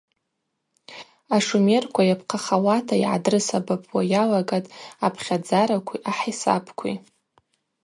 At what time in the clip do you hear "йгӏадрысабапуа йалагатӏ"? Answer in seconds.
3.03-4.73